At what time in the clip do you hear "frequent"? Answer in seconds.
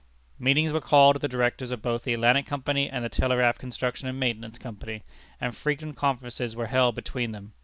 5.55-5.95